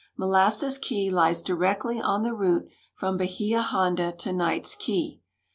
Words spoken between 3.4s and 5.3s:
Honda to Knights Key.